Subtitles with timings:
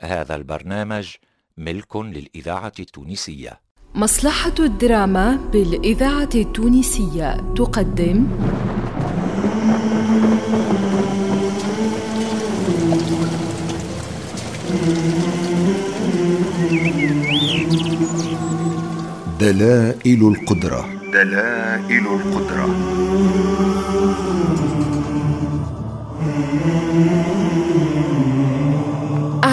[0.00, 1.08] هذا البرنامج
[1.56, 3.60] ملك للإذاعة التونسية.
[3.94, 8.26] مصلحة الدراما بالإذاعة التونسية تقدم.
[19.40, 20.88] دلائل القدرة.
[21.12, 22.68] دلائل القدرة.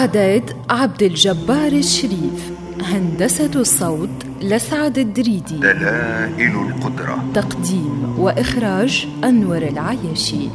[0.06, 4.08] إعداد عبد الجبار الشريف هندسة الصوت
[4.40, 5.56] لسعد الدريدي.
[5.58, 7.24] دلائل القدرة.
[7.34, 10.48] تقديم وإخراج أنور العياشي.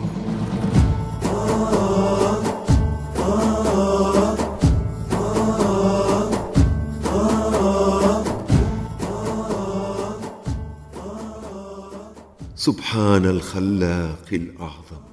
[12.55, 15.04] سبحان الخلاق الأعظم.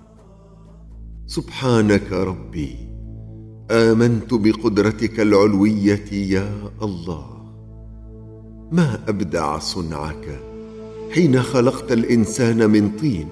[1.26, 2.97] سبحانك ربي.
[3.70, 6.50] آمنت بقدرتك العلوية يا
[6.82, 7.26] الله.
[8.72, 10.40] ما أبدع صنعك
[11.14, 13.28] حين خلقت الإنسان من طين.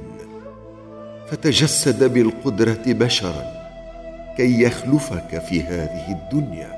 [1.31, 3.45] فتجسد بالقدرة بشرا
[4.37, 6.73] كي يخلفك في هذه الدنيا.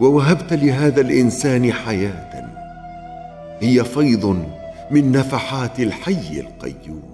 [0.00, 2.44] ووهبت لهذا الإنسان حياة
[3.60, 4.46] هي فيض
[4.90, 7.12] من نفحات الحي القيوم.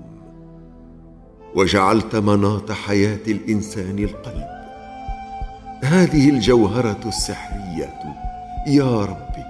[1.54, 4.57] وجعلت مناط حياة الإنسان القلب
[5.84, 7.94] هذه الجوهرة السحرية
[8.66, 9.44] يا ربي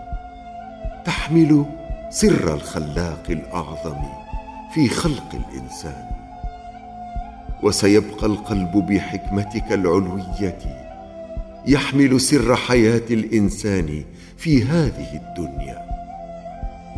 [1.05, 1.65] تحمل
[2.11, 4.03] سر الخلاق الأعظم
[4.75, 6.05] في خلق الإنسان.
[7.63, 10.59] وسيبقى القلب بحكمتك العلوية
[11.67, 14.05] يحمل سر حياة الإنسان
[14.37, 15.89] في هذه الدنيا.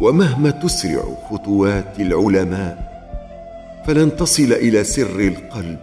[0.00, 2.90] ومهما تسرع خطوات العلماء
[3.86, 5.80] فلن تصل إلى سر القلب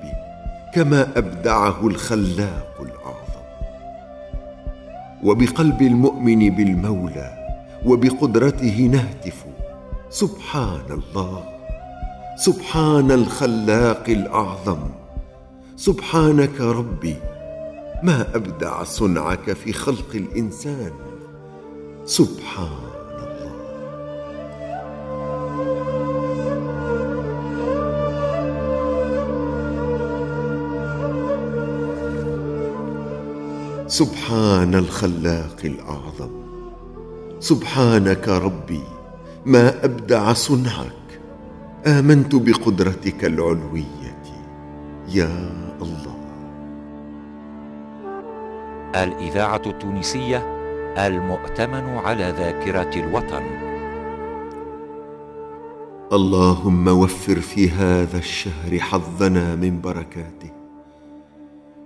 [0.73, 2.86] كما أبدعه الخلاق
[5.23, 7.47] وبقلب المؤمن بالمولى
[7.85, 9.45] وبقدرته نهتف.
[10.09, 11.43] سبحان الله.
[12.37, 14.79] سبحان الخلاق الأعظم.
[15.75, 17.15] سبحانك ربي.
[18.03, 20.91] ما أبدع صنعك في خلق الإنسان.
[22.05, 23.06] سبحان
[33.87, 36.29] سبحان الخلاق الأعظم.
[37.39, 38.83] سبحانك ربي
[39.45, 41.19] ما أبدع صنعك.
[41.87, 44.23] آمنت بقدرتك العلوية.
[45.09, 46.17] يا الله.
[48.95, 50.37] الإذاعة التونسية
[50.97, 53.43] المؤتمن على ذاكرة الوطن.
[56.13, 60.56] اللهم وفر في هذا الشهر حظنا من بركاته.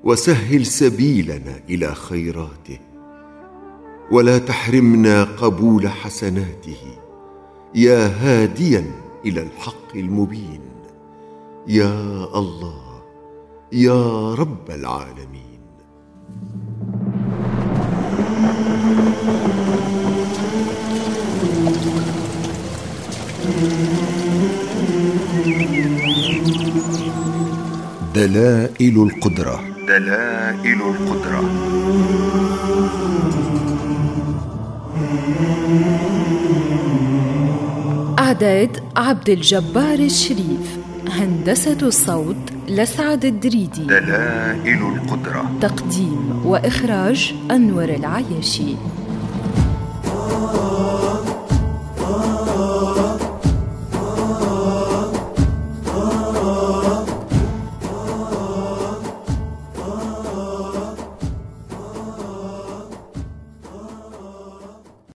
[0.03, 2.79] وسهل سبيلنا إلى خيراته.
[4.11, 6.97] ولا تحرمنا قبول حسناته.
[7.75, 8.91] يا هاديا
[9.25, 10.61] إلى الحق المبين.
[11.67, 13.01] يا الله
[13.71, 15.50] يا رب العالمين.
[28.15, 29.63] دلائل القدرة.
[29.87, 31.43] دلائل القدرة.
[38.19, 40.77] إعداد عبد الجبار الشريف
[41.09, 42.35] هندسة الصوت
[42.69, 43.83] لسعد الدريدي.
[43.83, 45.51] دلائل القدرة.
[45.61, 48.75] تقديم وإخراج أنور العياشي.